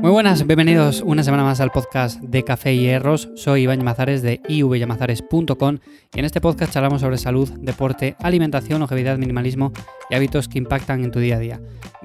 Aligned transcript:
Muy 0.00 0.12
buenas, 0.12 0.46
bienvenidos 0.46 1.02
una 1.04 1.24
semana 1.24 1.42
más 1.42 1.60
al 1.60 1.72
podcast 1.72 2.20
de 2.20 2.44
Café 2.44 2.72
y 2.72 2.82
Hierros. 2.82 3.30
Soy 3.34 3.62
Iván 3.62 3.80
Llamazares 3.80 4.22
de 4.22 4.40
ivyamazares.com 4.48 5.78
y 6.14 6.18
en 6.20 6.24
este 6.24 6.40
podcast 6.40 6.72
charlamos 6.72 7.00
sobre 7.00 7.18
salud, 7.18 7.50
deporte, 7.58 8.14
alimentación, 8.20 8.78
longevidad, 8.78 9.18
minimalismo 9.18 9.72
y 10.08 10.14
hábitos 10.14 10.46
que 10.46 10.58
impactan 10.58 11.02
en 11.02 11.10
tu 11.10 11.18
día 11.18 11.34
a 11.34 11.38
día. 11.40 11.60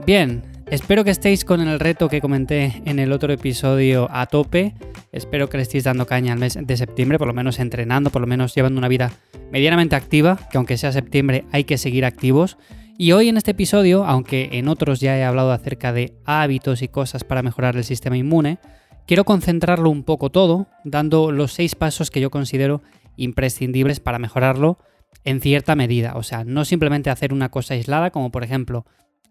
Bien, 0.07 0.41
espero 0.71 1.03
que 1.03 1.11
estéis 1.11 1.45
con 1.45 1.61
el 1.61 1.79
reto 1.79 2.09
que 2.09 2.19
comenté 2.19 2.81
en 2.85 2.97
el 2.97 3.11
otro 3.11 3.31
episodio 3.31 4.07
a 4.11 4.25
tope. 4.25 4.73
Espero 5.11 5.47
que 5.47 5.57
le 5.57 5.63
estéis 5.63 5.83
dando 5.83 6.07
caña 6.07 6.33
al 6.33 6.39
mes 6.39 6.57
de 6.59 6.77
septiembre, 6.77 7.19
por 7.19 7.27
lo 7.27 7.35
menos 7.35 7.59
entrenando, 7.59 8.09
por 8.09 8.21
lo 8.21 8.27
menos 8.27 8.55
llevando 8.55 8.79
una 8.79 8.87
vida 8.87 9.11
medianamente 9.51 9.95
activa, 9.95 10.39
que 10.51 10.57
aunque 10.57 10.77
sea 10.77 10.91
septiembre 10.91 11.45
hay 11.51 11.63
que 11.65 11.77
seguir 11.77 12.05
activos. 12.05 12.57
Y 12.97 13.11
hoy 13.11 13.27
en 13.27 13.37
este 13.37 13.51
episodio, 13.51 14.05
aunque 14.05 14.49
en 14.53 14.67
otros 14.67 14.99
ya 14.99 15.17
he 15.17 15.23
hablado 15.23 15.51
acerca 15.51 15.91
de 15.91 16.15
hábitos 16.25 16.83
y 16.83 16.87
cosas 16.87 17.23
para 17.23 17.41
mejorar 17.41 17.75
el 17.75 17.83
sistema 17.83 18.17
inmune, 18.17 18.59
quiero 19.07 19.23
concentrarlo 19.23 19.89
un 19.89 20.03
poco 20.03 20.29
todo, 20.29 20.67
dando 20.83 21.31
los 21.31 21.53
seis 21.53 21.73
pasos 21.73 22.11
que 22.11 22.21
yo 22.21 22.29
considero 22.29 22.83
imprescindibles 23.17 23.99
para 23.99 24.19
mejorarlo 24.19 24.77
en 25.23 25.41
cierta 25.41 25.75
medida. 25.75 26.13
O 26.15 26.23
sea, 26.23 26.43
no 26.43 26.65
simplemente 26.65 27.09
hacer 27.09 27.33
una 27.33 27.49
cosa 27.49 27.73
aislada, 27.73 28.11
como 28.11 28.31
por 28.31 28.43
ejemplo 28.43 28.85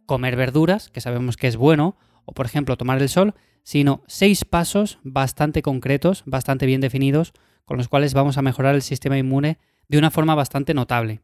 comer 0.07 0.35
verduras, 0.35 0.91
que 0.91 1.01
sabemos 1.01 1.37
que 1.37 1.47
es 1.47 1.57
bueno, 1.57 1.97
o 2.25 2.33
por 2.33 2.47
ejemplo 2.47 2.77
tomar 2.77 3.01
el 3.01 3.09
sol, 3.09 3.35
sino 3.63 4.03
seis 4.09 4.45
pasos 4.45 4.99
bastante 5.05 5.63
concretos, 5.63 6.25
bastante 6.27 6.67
bien 6.67 6.81
definidos, 6.81 7.33
con 7.65 7.77
los 7.77 7.89
cuales 7.89 8.13
vamos 8.13 8.39
a 8.39 8.43
mejorar 8.43 8.75
el 8.75 8.83
sistema 8.83 9.19
inmune 9.19 9.59
de 9.87 9.99
una 9.99 10.11
forma 10.11 10.35
bastante 10.35 10.75
notable. 10.75 11.21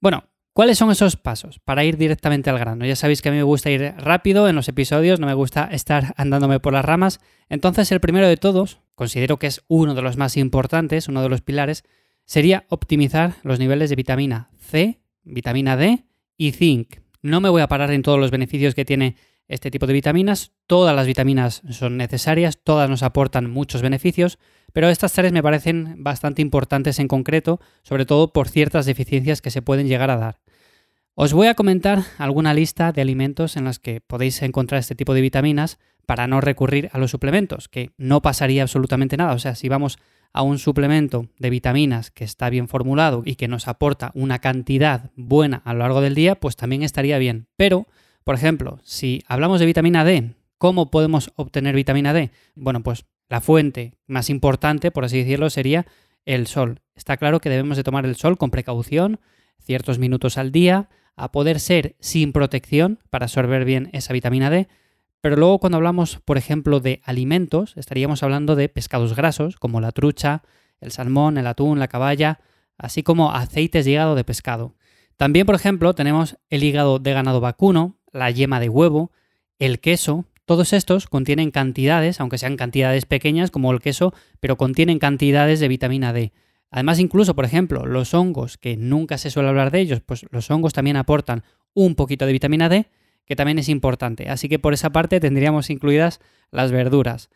Bueno, 0.00 0.24
¿Cuáles 0.54 0.78
son 0.78 0.92
esos 0.92 1.16
pasos? 1.16 1.58
Para 1.58 1.84
ir 1.84 1.96
directamente 1.96 2.48
al 2.48 2.60
grano. 2.60 2.86
Ya 2.86 2.94
sabéis 2.94 3.22
que 3.22 3.28
a 3.28 3.32
mí 3.32 3.38
me 3.38 3.42
gusta 3.42 3.72
ir 3.72 3.92
rápido 3.98 4.48
en 4.48 4.54
los 4.54 4.68
episodios, 4.68 5.18
no 5.18 5.26
me 5.26 5.34
gusta 5.34 5.64
estar 5.64 6.14
andándome 6.16 6.60
por 6.60 6.72
las 6.72 6.84
ramas. 6.84 7.18
Entonces 7.48 7.90
el 7.90 7.98
primero 7.98 8.28
de 8.28 8.36
todos, 8.36 8.78
considero 8.94 9.36
que 9.36 9.48
es 9.48 9.64
uno 9.66 9.96
de 9.96 10.02
los 10.02 10.16
más 10.16 10.36
importantes, 10.36 11.08
uno 11.08 11.22
de 11.22 11.28
los 11.28 11.40
pilares, 11.40 11.82
sería 12.24 12.66
optimizar 12.68 13.34
los 13.42 13.58
niveles 13.58 13.90
de 13.90 13.96
vitamina 13.96 14.50
C, 14.60 15.00
vitamina 15.24 15.76
D 15.76 16.04
y 16.36 16.52
zinc. 16.52 17.00
No 17.20 17.40
me 17.40 17.48
voy 17.48 17.60
a 17.60 17.66
parar 17.66 17.90
en 17.90 18.02
todos 18.02 18.20
los 18.20 18.30
beneficios 18.30 18.76
que 18.76 18.84
tiene 18.84 19.16
este 19.48 19.72
tipo 19.72 19.88
de 19.88 19.92
vitaminas. 19.92 20.52
Todas 20.68 20.94
las 20.94 21.08
vitaminas 21.08 21.62
son 21.68 21.96
necesarias, 21.96 22.60
todas 22.62 22.88
nos 22.88 23.02
aportan 23.02 23.50
muchos 23.50 23.82
beneficios, 23.82 24.38
pero 24.72 24.88
estas 24.88 25.14
tres 25.14 25.32
me 25.32 25.42
parecen 25.42 25.96
bastante 26.04 26.42
importantes 26.42 27.00
en 27.00 27.08
concreto, 27.08 27.60
sobre 27.82 28.06
todo 28.06 28.32
por 28.32 28.48
ciertas 28.48 28.86
deficiencias 28.86 29.42
que 29.42 29.50
se 29.50 29.60
pueden 29.60 29.88
llegar 29.88 30.10
a 30.10 30.16
dar. 30.16 30.43
Os 31.16 31.32
voy 31.32 31.46
a 31.46 31.54
comentar 31.54 32.02
alguna 32.18 32.52
lista 32.54 32.90
de 32.90 33.00
alimentos 33.00 33.56
en 33.56 33.64
las 33.64 33.78
que 33.78 34.00
podéis 34.00 34.42
encontrar 34.42 34.80
este 34.80 34.96
tipo 34.96 35.14
de 35.14 35.20
vitaminas 35.20 35.78
para 36.06 36.26
no 36.26 36.40
recurrir 36.40 36.90
a 36.92 36.98
los 36.98 37.12
suplementos, 37.12 37.68
que 37.68 37.92
no 37.96 38.20
pasaría 38.20 38.62
absolutamente 38.62 39.16
nada. 39.16 39.32
O 39.32 39.38
sea, 39.38 39.54
si 39.54 39.68
vamos 39.68 39.96
a 40.32 40.42
un 40.42 40.58
suplemento 40.58 41.28
de 41.38 41.50
vitaminas 41.50 42.10
que 42.10 42.24
está 42.24 42.50
bien 42.50 42.66
formulado 42.66 43.22
y 43.24 43.36
que 43.36 43.46
nos 43.46 43.68
aporta 43.68 44.10
una 44.14 44.40
cantidad 44.40 45.12
buena 45.14 45.62
a 45.64 45.72
lo 45.72 45.78
largo 45.80 46.00
del 46.00 46.16
día, 46.16 46.34
pues 46.34 46.56
también 46.56 46.82
estaría 46.82 47.16
bien. 47.18 47.46
Pero, 47.54 47.86
por 48.24 48.34
ejemplo, 48.34 48.80
si 48.82 49.22
hablamos 49.28 49.60
de 49.60 49.66
vitamina 49.66 50.02
D, 50.02 50.34
¿cómo 50.58 50.90
podemos 50.90 51.30
obtener 51.36 51.76
vitamina 51.76 52.12
D? 52.12 52.32
Bueno, 52.56 52.82
pues 52.82 53.04
la 53.28 53.40
fuente 53.40 53.94
más 54.08 54.30
importante, 54.30 54.90
por 54.90 55.04
así 55.04 55.18
decirlo, 55.18 55.48
sería 55.48 55.86
el 56.24 56.48
sol. 56.48 56.80
Está 56.96 57.16
claro 57.16 57.38
que 57.38 57.50
debemos 57.50 57.76
de 57.76 57.84
tomar 57.84 58.04
el 58.04 58.16
sol 58.16 58.36
con 58.36 58.50
precaución, 58.50 59.20
ciertos 59.60 60.00
minutos 60.00 60.38
al 60.38 60.50
día, 60.50 60.88
a 61.16 61.32
poder 61.32 61.60
ser 61.60 61.96
sin 62.00 62.32
protección 62.32 62.98
para 63.10 63.26
absorber 63.26 63.64
bien 63.64 63.90
esa 63.92 64.12
vitamina 64.12 64.50
D. 64.50 64.68
Pero 65.20 65.36
luego 65.36 65.58
cuando 65.58 65.76
hablamos, 65.76 66.20
por 66.24 66.36
ejemplo, 66.36 66.80
de 66.80 67.00
alimentos, 67.04 67.76
estaríamos 67.76 68.22
hablando 68.22 68.56
de 68.56 68.68
pescados 68.68 69.16
grasos, 69.16 69.56
como 69.56 69.80
la 69.80 69.92
trucha, 69.92 70.42
el 70.80 70.92
salmón, 70.92 71.38
el 71.38 71.46
atún, 71.46 71.78
la 71.78 71.88
caballa, 71.88 72.40
así 72.76 73.02
como 73.02 73.32
aceites 73.32 73.84
de 73.84 73.92
hígado 73.92 74.14
de 74.14 74.24
pescado. 74.24 74.74
También, 75.16 75.46
por 75.46 75.54
ejemplo, 75.54 75.94
tenemos 75.94 76.36
el 76.50 76.64
hígado 76.64 76.98
de 76.98 77.12
ganado 77.12 77.40
vacuno, 77.40 77.96
la 78.12 78.30
yema 78.30 78.60
de 78.60 78.68
huevo, 78.68 79.12
el 79.58 79.80
queso. 79.80 80.26
Todos 80.44 80.72
estos 80.72 81.06
contienen 81.06 81.50
cantidades, 81.50 82.20
aunque 82.20 82.38
sean 82.38 82.56
cantidades 82.56 83.06
pequeñas 83.06 83.50
como 83.50 83.72
el 83.72 83.80
queso, 83.80 84.12
pero 84.40 84.56
contienen 84.56 84.98
cantidades 84.98 85.60
de 85.60 85.68
vitamina 85.68 86.12
D. 86.12 86.32
Además, 86.74 86.98
incluso, 86.98 87.36
por 87.36 87.44
ejemplo, 87.44 87.86
los 87.86 88.14
hongos, 88.14 88.58
que 88.58 88.76
nunca 88.76 89.16
se 89.16 89.30
suele 89.30 89.48
hablar 89.48 89.70
de 89.70 89.78
ellos, 89.78 90.00
pues 90.04 90.26
los 90.32 90.50
hongos 90.50 90.72
también 90.72 90.96
aportan 90.96 91.44
un 91.72 91.94
poquito 91.94 92.26
de 92.26 92.32
vitamina 92.32 92.68
D, 92.68 92.86
que 93.26 93.36
también 93.36 93.60
es 93.60 93.68
importante. 93.68 94.28
Así 94.28 94.48
que 94.48 94.58
por 94.58 94.74
esa 94.74 94.90
parte 94.90 95.20
tendríamos 95.20 95.70
incluidas 95.70 96.18
las 96.50 96.72
verduras. 96.72 97.30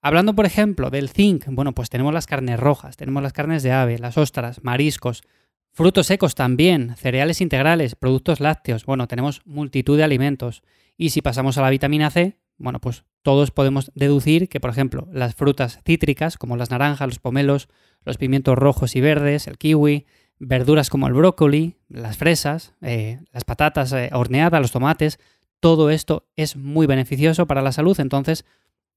Hablando, 0.00 0.34
por 0.34 0.46
ejemplo, 0.46 0.90
del 0.90 1.10
zinc, 1.10 1.44
bueno, 1.46 1.76
pues 1.76 1.90
tenemos 1.90 2.12
las 2.12 2.26
carnes 2.26 2.58
rojas, 2.58 2.96
tenemos 2.96 3.22
las 3.22 3.32
carnes 3.32 3.62
de 3.62 3.70
ave, 3.70 4.00
las 4.00 4.18
ostras, 4.18 4.64
mariscos, 4.64 5.22
frutos 5.70 6.08
secos 6.08 6.34
también, 6.34 6.96
cereales 6.96 7.40
integrales, 7.40 7.94
productos 7.94 8.40
lácteos, 8.40 8.84
bueno, 8.84 9.06
tenemos 9.06 9.42
multitud 9.44 9.96
de 9.96 10.02
alimentos. 10.02 10.64
Y 10.96 11.10
si 11.10 11.22
pasamos 11.22 11.56
a 11.56 11.62
la 11.62 11.70
vitamina 11.70 12.10
C, 12.10 12.36
bueno, 12.58 12.80
pues 12.80 13.04
todos 13.22 13.52
podemos 13.52 13.92
deducir 13.94 14.48
que, 14.48 14.58
por 14.58 14.70
ejemplo, 14.70 15.06
las 15.12 15.36
frutas 15.36 15.78
cítricas, 15.84 16.36
como 16.36 16.56
las 16.56 16.72
naranjas, 16.72 17.06
los 17.06 17.20
pomelos, 17.20 17.68
los 18.04 18.16
pimientos 18.16 18.56
rojos 18.56 18.96
y 18.96 19.00
verdes, 19.00 19.46
el 19.46 19.58
kiwi, 19.58 20.06
verduras 20.38 20.90
como 20.90 21.06
el 21.06 21.12
brócoli, 21.14 21.76
las 21.88 22.16
fresas, 22.16 22.74
eh, 22.82 23.20
las 23.32 23.44
patatas 23.44 23.92
eh, 23.92 24.10
horneadas, 24.12 24.60
los 24.60 24.72
tomates, 24.72 25.18
todo 25.60 25.90
esto 25.90 26.26
es 26.34 26.56
muy 26.56 26.86
beneficioso 26.86 27.46
para 27.46 27.62
la 27.62 27.72
salud, 27.72 27.98
entonces 28.00 28.44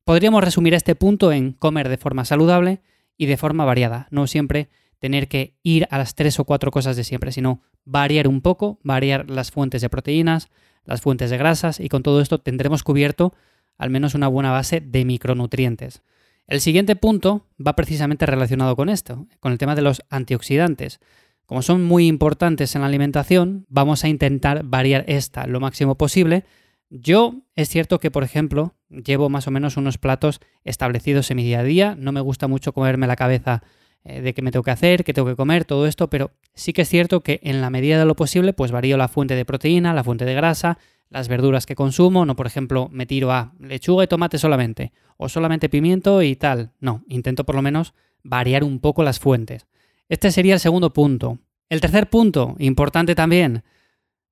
podríamos 0.04 0.44
resumir 0.44 0.74
este 0.74 0.96
punto 0.96 1.32
en 1.32 1.54
comer 1.54 1.90
de 1.90 1.98
forma 1.98 2.26
saludable 2.26 2.82
y 3.18 3.28
de 3.28 3.38
forma 3.38 3.66
variada, 3.66 4.08
no 4.10 4.26
siempre 4.28 4.70
tener 5.00 5.28
que 5.28 5.56
ir 5.62 5.88
a 5.92 6.00
las 6.00 6.16
tres 6.16 6.40
o 6.40 6.46
cuatro 6.46 6.72
cosas 6.72 6.96
de 6.96 7.04
siempre, 7.04 7.32
sino 7.32 7.62
variar 7.84 8.28
un 8.28 8.42
poco, 8.42 8.80
variar 8.82 9.30
las 9.30 9.52
fuentes 9.52 9.82
de 9.82 9.90
proteínas, 9.90 10.50
las 10.84 11.02
fuentes 11.02 11.30
de 11.30 11.38
grasas 11.38 11.80
y 11.80 11.90
con 11.90 12.02
todo 12.02 12.22
esto 12.22 12.40
tendremos 12.40 12.82
cubierto 12.82 13.34
al 13.78 13.90
menos 13.90 14.16
una 14.16 14.28
buena 14.28 14.52
base 14.52 14.82
de 14.82 15.06
micronutrientes. 15.06 16.02
El 16.48 16.62
siguiente 16.62 16.96
punto 16.96 17.48
va 17.66 17.76
precisamente 17.76 18.26
relacionado 18.26 18.76
con 18.76 18.90
esto, 18.90 19.28
con 19.40 19.52
el 19.52 19.58
tema 19.58 19.76
de 19.76 19.82
los 19.82 20.04
antioxidantes. 20.10 21.00
Como 21.46 21.62
son 21.62 21.84
muy 21.84 22.08
importantes 22.08 22.76
en 22.76 22.82
la 22.82 22.88
alimentación, 22.88 23.66
vamos 23.68 24.04
a 24.04 24.10
intentar 24.10 24.64
variar 24.64 25.06
esta 25.08 25.48
lo 25.48 25.60
máximo 25.60 25.96
posible. 25.96 26.44
Yo 26.90 27.36
es 27.56 27.70
cierto 27.70 28.00
que, 28.00 28.12
por 28.12 28.24
ejemplo, 28.24 28.76
llevo 28.90 29.30
más 29.30 29.48
o 29.48 29.52
menos 29.52 29.78
unos 29.78 29.98
platos 29.98 30.40
establecidos 30.64 31.30
en 31.32 31.38
mi 31.38 31.44
día 31.44 31.60
a 31.60 31.64
día. 31.64 31.96
No 31.98 32.12
me 32.12 32.22
gusta 32.22 32.48
mucho 32.48 32.74
comerme 32.74 33.08
la 33.08 33.16
cabeza 33.16 33.64
eh, 34.04 34.22
de 34.22 34.34
qué 34.36 34.44
me 34.44 34.52
tengo 34.52 34.64
que 34.64 34.72
hacer, 34.72 35.04
qué 35.04 35.14
tengo 35.14 35.28
que 35.28 35.36
comer, 35.36 35.66
todo 35.66 35.88
esto, 35.88 36.12
pero 36.12 36.32
sí 36.54 36.74
que 36.74 36.84
es 36.84 36.90
cierto 36.90 37.22
que 37.22 37.40
en 37.42 37.60
la 37.62 37.72
medida 37.72 37.98
de 37.98 38.06
lo 38.06 38.16
posible, 38.16 38.54
pues 38.54 38.72
varío 38.72 38.98
la 38.98 39.08
fuente 39.08 39.36
de 39.36 39.46
proteína, 39.46 39.96
la 39.96 40.04
fuente 40.04 40.26
de 40.26 40.36
grasa, 40.36 40.78
las 41.16 41.30
verduras 41.30 41.66
que 41.66 41.76
consumo, 41.76 42.26
no 42.26 42.36
por 42.36 42.46
ejemplo 42.46 42.90
me 42.92 43.06
tiro 43.06 43.32
a 43.32 43.54
lechuga 43.58 44.04
y 44.04 44.08
tomate 44.08 44.38
solamente, 44.38 44.92
o 45.16 45.30
solamente 45.30 45.70
pimiento 45.70 46.22
y 46.22 46.36
tal, 46.36 46.74
no, 46.82 47.06
intento 47.08 47.46
por 47.46 47.56
lo 47.56 47.62
menos 47.62 47.94
variar 48.22 48.66
un 48.66 48.82
poco 48.82 49.02
las 49.02 49.18
fuentes. 49.18 49.66
Este 50.10 50.30
sería 50.30 50.56
el 50.56 50.60
segundo 50.60 50.92
punto. 50.92 51.40
El 51.70 51.80
tercer 51.80 52.10
punto, 52.10 52.58
importante 52.60 53.16
también, 53.16 53.64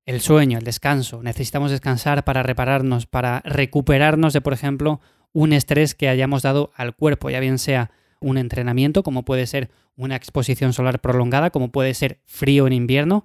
el 0.04 0.20
sueño, 0.20 0.58
el 0.58 0.64
descanso. 0.64 1.22
Necesitamos 1.22 1.70
descansar 1.70 2.22
para 2.22 2.42
repararnos, 2.42 3.06
para 3.06 3.40
recuperarnos 3.46 4.34
de, 4.34 4.42
por 4.42 4.52
ejemplo, 4.52 5.00
un 5.32 5.54
estrés 5.54 5.94
que 5.94 6.10
hayamos 6.10 6.42
dado 6.42 6.70
al 6.76 6.94
cuerpo, 6.94 7.30
ya 7.30 7.40
bien 7.40 7.58
sea 7.58 7.92
un 8.20 8.36
entrenamiento, 8.36 9.02
como 9.02 9.24
puede 9.24 9.46
ser 9.46 9.70
una 9.96 10.16
exposición 10.16 10.74
solar 10.74 11.00
prolongada, 11.00 11.48
como 11.48 11.72
puede 11.72 11.94
ser 11.94 12.20
frío 12.26 12.66
en 12.66 12.74
invierno, 12.74 13.24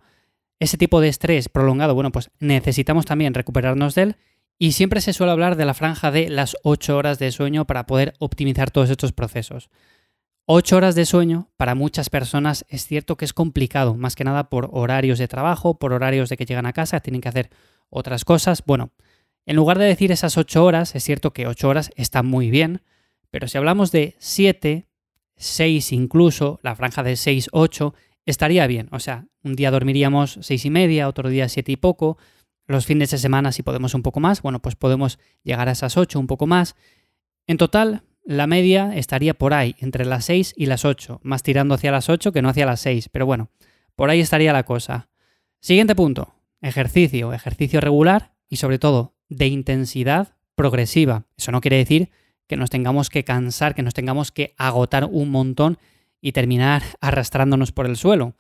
ese 0.60 0.78
tipo 0.78 1.02
de 1.02 1.08
estrés 1.08 1.50
prolongado, 1.50 1.96
bueno, 1.96 2.12
pues 2.12 2.32
necesitamos 2.40 3.06
también 3.06 3.34
recuperarnos 3.34 3.96
de 3.96 4.02
él 4.02 4.16
y 4.58 4.74
siempre 4.74 5.00
se 5.00 5.14
suele 5.14 5.32
hablar 5.32 5.56
de 5.56 5.66
la 5.66 5.74
franja 5.74 6.12
de 6.12 6.30
las 6.30 6.58
8 6.64 6.98
horas 6.98 7.18
de 7.18 7.32
sueño 7.32 7.66
para 7.66 7.86
poder 7.86 8.14
optimizar 8.20 8.72
todos 8.72 8.90
estos 8.90 9.14
procesos. 9.14 9.70
8 10.46 10.76
horas 10.76 10.96
de 10.96 11.06
sueño 11.06 11.50
para 11.56 11.76
muchas 11.76 12.10
personas 12.10 12.66
es 12.68 12.86
cierto 12.86 13.16
que 13.16 13.24
es 13.24 13.34
complicado, 13.34 13.96
más 13.96 14.16
que 14.16 14.24
nada 14.24 14.50
por 14.50 14.70
horarios 14.74 15.18
de 15.18 15.28
trabajo, 15.28 15.80
por 15.80 15.94
horarios 15.94 16.28
de 16.28 16.38
que 16.38 16.46
llegan 16.46 16.66
a 16.66 16.74
casa, 16.74 17.00
tienen 17.00 17.22
que 17.22 17.30
hacer 17.30 17.50
otras 17.90 18.26
cosas. 18.26 18.64
Bueno, 18.66 18.92
en 19.46 19.56
lugar 19.56 19.78
de 19.78 19.86
decir 19.86 20.12
esas 20.12 20.38
8 20.38 20.66
horas, 20.66 20.94
es 20.96 21.04
cierto 21.04 21.32
que 21.32 21.48
8 21.48 21.70
horas 21.70 21.92
está 21.96 22.22
muy 22.22 22.50
bien, 22.50 22.82
pero 23.32 23.48
si 23.48 23.58
hablamos 23.58 23.92
de 23.92 24.16
7, 24.20 24.88
6 25.38 25.92
incluso, 25.94 26.60
la 26.64 26.76
franja 26.76 27.02
de 27.04 27.14
6-8, 27.14 27.94
estaría 28.26 28.68
bien. 28.68 28.90
O 28.92 29.00
sea, 29.00 29.26
un 29.44 29.56
día 29.56 29.72
dormiríamos 29.72 30.40
seis 30.42 30.66
y 30.66 30.70
media, 30.70 31.08
otro 31.08 31.30
día 31.30 31.50
siete 31.50 31.72
y 31.72 31.78
poco. 31.78 32.18
Los 32.68 32.86
fines 32.86 33.12
de 33.12 33.18
semana, 33.18 33.52
si 33.52 33.64
podemos 33.64 33.94
un 33.96 34.04
poco 34.04 34.20
más, 34.20 34.42
bueno, 34.42 34.62
pues 34.62 34.76
podemos 34.76 35.20
llegar 35.44 35.70
a 35.70 35.72
esas 35.72 35.98
ocho, 35.98 36.20
un 36.20 36.28
poco 36.28 36.46
más. 36.46 36.76
En 37.48 37.58
total, 37.58 38.04
la 38.24 38.46
media 38.46 38.96
estaría 38.96 39.34
por 39.34 39.56
ahí, 39.56 39.76
entre 39.80 40.06
las 40.06 40.26
seis 40.26 40.54
y 40.56 40.68
las 40.68 40.86
ocho, 40.86 41.20
más 41.24 41.42
tirando 41.42 41.74
hacia 41.74 41.92
las 41.92 42.10
ocho 42.10 42.32
que 42.32 42.44
no 42.44 42.50
hacia 42.50 42.68
las 42.68 42.80
seis, 42.80 43.10
pero 43.10 43.26
bueno, 43.26 43.50
por 43.96 44.12
ahí 44.12 44.20
estaría 44.20 44.54
la 44.54 44.64
cosa. 44.64 45.10
Siguiente 45.62 45.96
punto, 45.96 46.36
ejercicio, 46.62 47.34
ejercicio 47.34 47.82
regular 47.82 48.36
y 48.48 48.58
sobre 48.58 48.78
todo 48.78 49.16
de 49.30 49.48
intensidad 49.48 50.36
progresiva. 50.54 51.26
Eso 51.38 51.52
no 51.52 51.60
quiere 51.60 51.78
decir 51.78 52.12
que 52.48 52.56
nos 52.56 52.70
tengamos 52.70 53.10
que 53.10 53.24
cansar, 53.24 53.74
que 53.74 53.84
nos 53.84 53.94
tengamos 53.94 54.32
que 54.32 54.54
agotar 54.58 55.06
un 55.06 55.32
montón 55.32 55.80
y 56.22 56.32
terminar 56.32 56.84
arrastrándonos 57.02 57.72
por 57.72 57.86
el 57.86 57.98
suelo. 57.98 58.36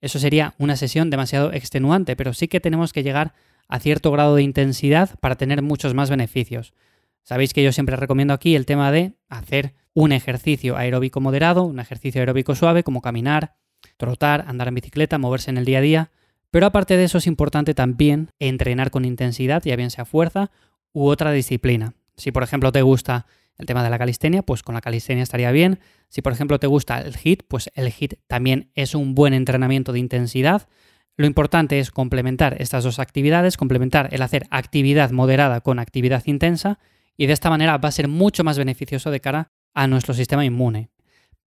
Eso 0.00 0.18
sería 0.18 0.54
una 0.58 0.76
sesión 0.76 1.10
demasiado 1.10 1.52
extenuante, 1.52 2.16
pero 2.16 2.34
sí 2.34 2.48
que 2.48 2.60
tenemos 2.60 2.92
que 2.92 3.02
llegar 3.02 3.32
a 3.68 3.78
cierto 3.78 4.10
grado 4.10 4.36
de 4.36 4.42
intensidad 4.42 5.18
para 5.20 5.36
tener 5.36 5.62
muchos 5.62 5.94
más 5.94 6.10
beneficios. 6.10 6.74
Sabéis 7.22 7.54
que 7.54 7.62
yo 7.62 7.72
siempre 7.72 7.96
recomiendo 7.96 8.34
aquí 8.34 8.54
el 8.54 8.66
tema 8.66 8.92
de 8.92 9.14
hacer 9.28 9.74
un 9.94 10.12
ejercicio 10.12 10.76
aeróbico 10.76 11.20
moderado, 11.20 11.62
un 11.62 11.80
ejercicio 11.80 12.20
aeróbico 12.20 12.54
suave 12.54 12.82
como 12.82 13.00
caminar, 13.00 13.54
trotar, 13.96 14.44
andar 14.46 14.68
en 14.68 14.74
bicicleta, 14.74 15.18
moverse 15.18 15.50
en 15.50 15.56
el 15.56 15.64
día 15.64 15.78
a 15.78 15.82
día, 15.82 16.10
pero 16.50 16.66
aparte 16.66 16.96
de 16.96 17.04
eso 17.04 17.18
es 17.18 17.26
importante 17.26 17.74
también 17.74 18.30
entrenar 18.38 18.90
con 18.90 19.04
intensidad, 19.04 19.62
ya 19.64 19.76
bien 19.76 19.90
sea 19.90 20.04
fuerza 20.04 20.50
u 20.92 21.06
otra 21.06 21.32
disciplina. 21.32 21.94
Si 22.16 22.30
por 22.30 22.42
ejemplo 22.42 22.70
te 22.72 22.82
gusta 22.82 23.26
el 23.58 23.66
tema 23.66 23.82
de 23.82 23.90
la 23.90 23.98
calistenia, 23.98 24.42
pues 24.42 24.62
con 24.62 24.74
la 24.74 24.80
calistenia 24.80 25.22
estaría 25.22 25.50
bien. 25.52 25.78
Si 26.08 26.22
por 26.22 26.32
ejemplo 26.32 26.58
te 26.58 26.66
gusta 26.66 27.00
el 27.00 27.14
HIT, 27.16 27.44
pues 27.48 27.70
el 27.74 27.92
HIT 27.92 28.14
también 28.26 28.70
es 28.74 28.94
un 28.94 29.14
buen 29.14 29.34
entrenamiento 29.34 29.92
de 29.92 30.00
intensidad. 30.00 30.68
Lo 31.16 31.26
importante 31.26 31.78
es 31.78 31.90
complementar 31.90 32.60
estas 32.60 32.84
dos 32.84 32.98
actividades, 32.98 33.56
complementar 33.56 34.08
el 34.12 34.22
hacer 34.22 34.46
actividad 34.50 35.10
moderada 35.10 35.60
con 35.60 35.78
actividad 35.78 36.22
intensa 36.26 36.78
y 37.16 37.26
de 37.26 37.32
esta 37.32 37.50
manera 37.50 37.78
va 37.78 37.88
a 37.88 37.92
ser 37.92 38.08
mucho 38.08 38.42
más 38.42 38.58
beneficioso 38.58 39.10
de 39.10 39.20
cara 39.20 39.52
a 39.74 39.86
nuestro 39.86 40.14
sistema 40.14 40.44
inmune. 40.44 40.90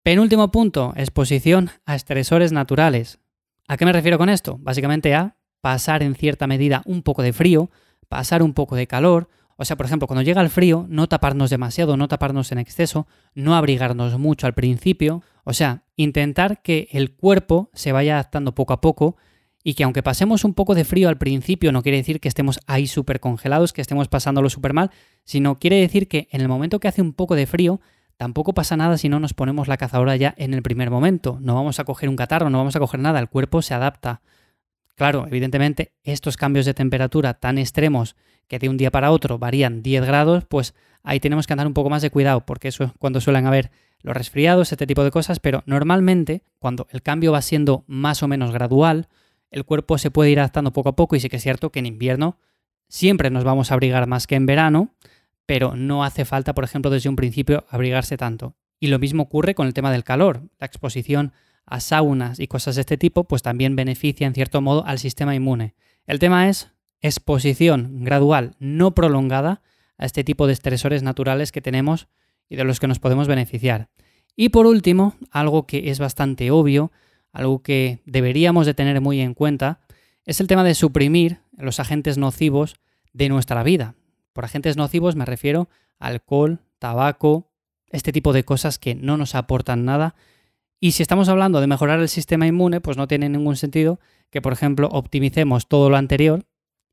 Penúltimo 0.03 0.53
punto, 0.53 0.93
exposición 0.97 1.71
a 1.85 1.97
estresores 1.97 2.53
naturales. 2.53 3.19
¿A 3.67 3.77
qué 3.77 3.85
me 3.85 3.93
refiero 3.93 4.19
con 4.19 4.29
esto? 4.29 4.57
Básicamente 4.61 5.15
a 5.15 5.37
pasar 5.61 6.05
en 6.05 6.15
cierta 6.15 6.47
medida 6.47 6.83
un 6.85 7.03
poco 7.03 7.23
de 7.23 7.33
frío, 7.33 7.71
pasar 8.09 8.45
un 8.45 8.55
poco 8.55 8.77
de 8.77 8.87
calor 8.87 9.29
o 9.57 9.65
sea, 9.65 9.77
por 9.77 9.87
ejemplo, 9.87 10.07
cuando 10.07 10.23
llega 10.23 10.43
el 10.43 10.51
frío, 10.51 10.87
no 10.89 11.09
taparnos 11.09 11.49
demasiado, 11.49 11.97
no 11.97 12.09
taparnos 12.09 12.53
en 12.53 12.59
exceso, 12.59 13.07
no 13.35 13.57
abrigarnos 13.57 14.19
mucho 14.19 14.47
al 14.47 14.55
principio. 14.55 15.23
O 15.45 15.55
sea, 15.55 15.85
intentar 15.97 16.61
que 16.61 16.89
el 16.93 17.15
cuerpo 17.15 17.71
se 17.73 17.93
vaya 17.93 18.15
adaptando 18.15 18.55
poco 18.55 18.75
a 18.75 18.83
poco 18.83 19.17
y 19.65 19.75
que 19.75 19.85
aunque 19.85 20.03
pasemos 20.03 20.45
un 20.45 20.53
poco 20.53 20.75
de 20.75 20.85
frío 20.85 21.09
al 21.09 21.17
principio, 21.17 21.73
no 21.73 21.83
quiere 21.83 21.99
decir 21.99 22.21
que 22.21 22.29
estemos 22.29 22.61
ahí 22.67 22.87
súper 22.87 23.19
congelados, 23.19 23.73
que 23.73 23.81
estemos 23.81 24.09
pasándolo 24.09 24.51
súper 24.51 24.75
mal, 24.75 24.91
sino 25.25 25.59
quiere 25.59 25.81
decir 25.81 26.07
que 26.07 26.29
en 26.31 26.43
el 26.43 26.49
momento 26.49 26.79
que 26.79 26.89
hace 26.89 27.01
un 27.01 27.15
poco 27.15 27.35
de 27.35 27.47
frío, 27.47 27.81
tampoco 28.19 28.53
pasa 28.53 28.77
nada 28.77 28.99
si 28.99 29.09
no 29.09 29.21
nos 29.21 29.33
ponemos 29.33 29.69
la 29.69 29.79
cazadora 29.79 30.17
ya 30.17 30.35
en 30.37 30.53
el 30.53 30.63
primer 30.63 30.91
momento. 30.91 31.39
No 31.41 31.55
vamos 31.55 31.81
a 31.81 31.85
coger 31.85 32.11
un 32.11 32.17
catarro, 32.17 32.51
no 32.51 32.59
vamos 32.59 32.77
a 32.77 32.79
coger 32.79 33.01
nada, 33.01 33.19
el 33.19 33.29
cuerpo 33.29 33.63
se 33.63 33.73
adapta. 33.73 34.21
Claro, 34.97 35.27
evidentemente, 35.27 35.93
estos 36.05 36.37
cambios 36.37 36.67
de 36.67 36.75
temperatura 36.75 37.35
tan 37.35 37.59
extremos 37.59 38.17
que 38.49 38.59
de 38.59 38.69
un 38.69 38.77
día 38.77 38.91
para 38.91 39.11
otro 39.11 39.39
varían 39.39 39.83
10 39.83 40.05
grados, 40.05 40.45
pues 40.45 40.75
ahí 41.03 41.21
tenemos 41.21 41.47
que 41.47 41.53
andar 41.53 41.67
un 41.67 41.75
poco 41.75 41.91
más 41.91 42.03
de 42.03 42.11
cuidado, 42.11 42.45
porque 42.47 42.69
eso 42.69 42.85
es 42.85 42.93
cuando 42.99 43.21
suelen 43.21 43.47
haber 43.47 43.71
los 44.01 44.17
resfriados, 44.17 44.73
este 44.73 44.87
tipo 44.87 45.05
de 45.05 45.11
cosas, 45.11 45.41
pero 45.41 45.63
normalmente 45.67 46.43
cuando 46.59 46.87
el 46.91 47.03
cambio 47.03 47.33
va 47.33 47.43
siendo 47.43 47.85
más 47.87 48.23
o 48.23 48.29
menos 48.29 48.53
gradual, 48.53 49.09
el 49.51 49.65
cuerpo 49.65 49.99
se 49.99 50.11
puede 50.11 50.31
ir 50.31 50.39
adaptando 50.39 50.73
poco 50.73 50.91
a 50.91 50.97
poco 50.97 51.17
y 51.17 51.21
sí 51.21 51.29
que 51.29 51.37
es 51.37 51.43
cierto 51.43 51.71
que 51.71 51.79
en 51.79 51.87
invierno 51.87 52.39
siempre 52.89 53.31
nos 53.31 53.45
vamos 53.45 53.71
a 53.71 53.75
abrigar 53.75 54.07
más 54.07 54.27
que 54.27 54.35
en 54.35 54.47
verano, 54.47 54.95
pero 55.47 55.77
no 55.77 56.05
hace 56.05 56.25
falta, 56.25 56.55
por 56.55 56.65
ejemplo, 56.65 56.91
desde 56.91 57.09
un 57.09 57.17
principio 57.17 57.65
abrigarse 57.71 58.17
tanto. 58.17 58.57
Y 58.79 58.89
lo 58.89 58.99
mismo 58.99 59.23
ocurre 59.23 59.55
con 59.55 59.67
el 59.67 59.75
tema 59.75 59.91
del 59.91 60.05
calor. 60.05 60.43
La 60.59 60.67
exposición 60.67 61.33
a 61.65 61.81
saunas 61.81 62.39
y 62.39 62.47
cosas 62.47 62.75
de 62.75 62.83
este 62.83 62.97
tipo, 62.97 63.25
pues 63.25 63.43
también 63.43 63.77
beneficia 63.77 64.27
en 64.27 64.35
cierto 64.35 64.61
modo 64.61 64.85
al 64.87 64.99
sistema 64.99 65.35
inmune. 65.35 65.75
El 66.07 66.19
tema 66.19 66.49
es 66.49 66.71
exposición 67.01 68.05
gradual, 68.05 68.57
no 68.59 68.95
prolongada, 68.95 69.63
a 69.99 70.05
este 70.05 70.25
tipo 70.25 70.47
de 70.47 70.53
estresores 70.53 71.03
naturales 71.03 71.53
que 71.53 71.63
tenemos 71.63 72.09
y 72.49 72.57
de 72.57 72.65
los 72.65 72.81
que 72.81 72.87
nos 72.87 72.99
podemos 72.99 73.29
beneficiar. 73.29 73.89
Y 74.37 74.51
por 74.51 74.67
último, 74.67 75.15
algo 75.31 75.67
que 75.67 75.91
es 75.91 75.99
bastante 75.99 76.51
obvio, 76.51 76.93
algo 77.33 77.63
que 77.63 78.03
deberíamos 78.05 78.67
de 78.67 78.75
tener 78.75 79.01
muy 79.01 79.21
en 79.21 79.35
cuenta, 79.35 79.81
es 80.25 80.41
el 80.41 80.47
tema 80.47 80.65
de 80.65 80.75
suprimir 80.75 81.41
los 81.57 81.81
agentes 81.81 82.19
nocivos 82.19 82.77
de 83.13 83.29
nuestra 83.29 83.63
vida. 83.63 83.95
Por 84.33 84.45
agentes 84.45 84.77
nocivos 84.77 85.17
me 85.17 85.25
refiero 85.25 85.69
a 85.99 86.09
alcohol, 86.09 86.61
tabaco, 86.79 87.51
este 87.89 88.13
tipo 88.13 88.33
de 88.35 88.45
cosas 88.45 88.79
que 88.79 88.95
no 88.95 89.17
nos 89.17 89.35
aportan 89.35 89.85
nada 89.85 90.15
y 90.79 90.93
si 90.93 91.03
estamos 91.03 91.29
hablando 91.29 91.61
de 91.61 91.67
mejorar 91.67 92.01
el 92.01 92.09
sistema 92.09 92.47
inmune, 92.47 92.81
pues 92.81 92.97
no 92.97 93.09
tiene 93.09 93.29
ningún 93.29 93.57
sentido 93.57 93.99
que, 94.31 94.43
por 94.43 94.53
ejemplo, 94.53 94.89
optimicemos 94.93 95.69
todo 95.69 95.89
lo 95.89 95.97
anterior 95.97 96.45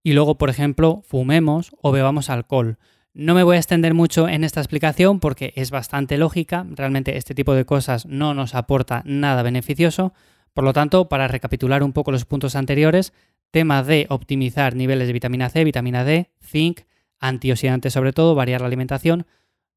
y 0.03 0.13
luego, 0.13 0.37
por 0.37 0.49
ejemplo, 0.49 1.01
fumemos 1.07 1.71
o 1.81 1.91
bebamos 1.91 2.29
alcohol. 2.29 2.77
No 3.13 3.35
me 3.35 3.43
voy 3.43 3.55
a 3.55 3.59
extender 3.59 3.93
mucho 3.93 4.27
en 4.27 4.43
esta 4.43 4.59
explicación 4.59 5.19
porque 5.19 5.53
es 5.55 5.71
bastante 5.71 6.17
lógica, 6.17 6.65
realmente 6.71 7.15
este 7.17 7.33
tipo 7.33 7.53
de 7.53 7.65
cosas 7.65 8.05
no 8.05 8.33
nos 8.33 8.53
aporta 8.53 9.01
nada 9.05 9.43
beneficioso, 9.43 10.13
por 10.53 10.63
lo 10.63 10.73
tanto, 10.73 11.09
para 11.09 11.27
recapitular 11.27 11.83
un 11.83 11.93
poco 11.93 12.11
los 12.11 12.25
puntos 12.25 12.55
anteriores, 12.55 13.13
tema 13.51 13.83
de 13.83 14.07
optimizar 14.09 14.75
niveles 14.75 15.07
de 15.07 15.13
vitamina 15.13 15.49
C, 15.49 15.63
vitamina 15.63 16.03
D, 16.03 16.31
zinc, 16.43 16.81
antioxidantes 17.19 17.93
sobre 17.93 18.13
todo, 18.13 18.35
variar 18.35 18.61
la 18.61 18.67
alimentación, 18.67 19.25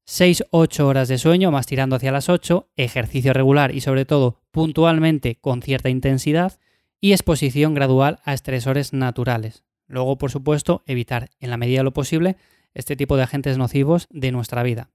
6-8 0.07 0.79
horas 0.81 1.07
de 1.07 1.17
sueño, 1.17 1.51
más 1.51 1.67
tirando 1.67 1.95
hacia 1.95 2.11
las 2.11 2.29
8, 2.29 2.69
ejercicio 2.75 3.33
regular 3.33 3.75
y 3.75 3.81
sobre 3.81 4.05
todo 4.05 4.41
puntualmente 4.51 5.35
con 5.35 5.61
cierta 5.61 5.89
intensidad 5.89 6.59
y 6.99 7.11
exposición 7.11 7.73
gradual 7.73 8.19
a 8.23 8.33
estresores 8.33 8.93
naturales. 8.93 9.66
Luego, 9.87 10.17
por 10.17 10.31
supuesto, 10.31 10.83
evitar 10.85 11.29
en 11.39 11.49
la 11.49 11.57
medida 11.57 11.79
de 11.79 11.85
lo 11.85 11.93
posible 11.93 12.37
este 12.73 12.95
tipo 12.95 13.17
de 13.17 13.23
agentes 13.23 13.57
nocivos 13.57 14.07
de 14.11 14.31
nuestra 14.31 14.63
vida. 14.63 14.89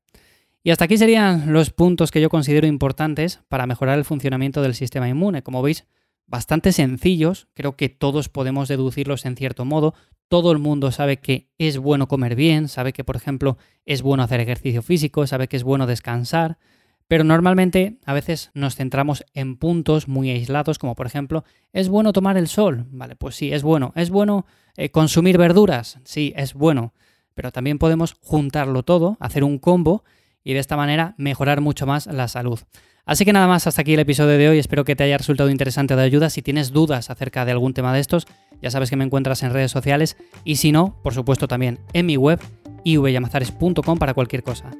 Y 0.62 0.70
hasta 0.70 0.84
aquí 0.84 0.96
serían 0.96 1.52
los 1.52 1.70
puntos 1.70 2.10
que 2.10 2.20
yo 2.20 2.30
considero 2.30 2.66
importantes 2.66 3.40
para 3.48 3.66
mejorar 3.66 3.98
el 3.98 4.04
funcionamiento 4.04 4.62
del 4.62 4.74
sistema 4.74 5.08
inmune. 5.08 5.42
Como 5.42 5.60
veis, 5.62 5.86
bastante 6.26 6.72
sencillos, 6.72 7.48
creo 7.54 7.76
que 7.76 7.88
todos 7.88 8.28
podemos 8.28 8.68
deducirlos 8.68 9.26
en 9.26 9.36
cierto 9.36 9.64
modo, 9.64 9.94
todo 10.28 10.52
el 10.52 10.58
mundo 10.58 10.92
sabe 10.92 11.18
que 11.18 11.50
es 11.58 11.78
bueno 11.78 12.08
comer 12.08 12.36
bien, 12.36 12.68
sabe 12.68 12.92
que 12.92 13.04
por 13.04 13.16
ejemplo 13.16 13.58
es 13.84 14.02
bueno 14.02 14.22
hacer 14.22 14.40
ejercicio 14.40 14.82
físico, 14.82 15.26
sabe 15.26 15.48
que 15.48 15.56
es 15.56 15.64
bueno 15.64 15.86
descansar, 15.86 16.58
pero 17.08 17.24
normalmente 17.24 17.98
a 18.04 18.12
veces 18.12 18.50
nos 18.54 18.76
centramos 18.76 19.24
en 19.34 19.56
puntos 19.56 20.08
muy 20.08 20.30
aislados, 20.30 20.78
como 20.78 20.94
por 20.94 21.06
ejemplo, 21.06 21.44
¿es 21.72 21.88
bueno 21.88 22.12
tomar 22.12 22.36
el 22.36 22.48
sol? 22.48 22.86
Vale, 22.90 23.16
pues 23.16 23.36
sí, 23.36 23.52
es 23.52 23.62
bueno. 23.62 23.92
¿Es 23.96 24.10
bueno 24.10 24.46
eh, 24.76 24.90
consumir 24.90 25.38
verduras? 25.38 25.98
Sí, 26.04 26.32
es 26.36 26.54
bueno. 26.54 26.94
Pero 27.34 27.52
también 27.52 27.78
podemos 27.78 28.16
juntarlo 28.20 28.82
todo, 28.82 29.16
hacer 29.20 29.44
un 29.44 29.58
combo 29.58 30.04
y 30.44 30.54
de 30.54 30.58
esta 30.58 30.76
manera 30.76 31.14
mejorar 31.18 31.60
mucho 31.60 31.86
más 31.86 32.06
la 32.06 32.28
salud. 32.28 32.60
Así 33.04 33.24
que 33.24 33.32
nada 33.32 33.48
más, 33.48 33.66
hasta 33.66 33.82
aquí 33.82 33.94
el 33.94 34.00
episodio 34.00 34.38
de 34.38 34.48
hoy. 34.48 34.58
Espero 34.58 34.84
que 34.84 34.94
te 34.94 35.04
haya 35.04 35.18
resultado 35.18 35.50
interesante 35.50 35.96
de 35.96 36.02
ayuda. 36.02 36.30
Si 36.30 36.40
tienes 36.40 36.70
dudas 36.70 37.10
acerca 37.10 37.44
de 37.44 37.52
algún 37.52 37.74
tema 37.74 37.92
de 37.92 38.00
estos, 38.00 38.26
ya 38.60 38.70
sabes 38.70 38.90
que 38.90 38.96
me 38.96 39.04
encuentras 39.04 39.42
en 39.42 39.52
redes 39.52 39.72
sociales 39.72 40.16
y 40.44 40.56
si 40.56 40.70
no, 40.70 40.96
por 41.02 41.14
supuesto 41.14 41.48
también 41.48 41.80
en 41.92 42.06
mi 42.06 42.16
web 42.16 42.40
ivyamazares.com 42.84 43.98
para 43.98 44.14
cualquier 44.14 44.42
cosa. 44.42 44.70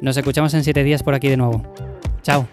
Nos 0.00 0.16
escuchamos 0.16 0.52
en 0.54 0.64
7 0.64 0.82
días 0.84 1.02
por 1.02 1.14
aquí 1.14 1.28
de 1.28 1.36
nuevo. 1.36 1.62
Chao. 2.22 2.46